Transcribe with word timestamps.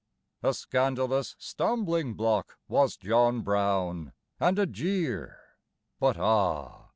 A 0.41 0.55
scandalous 0.55 1.35
stumbling 1.37 2.15
block 2.15 2.57
was 2.67 2.97
John 2.97 3.41
Brown, 3.41 4.13
And 4.39 4.57
a 4.57 4.65
jeer; 4.65 5.39
but 5.99 6.17
ah! 6.17 6.89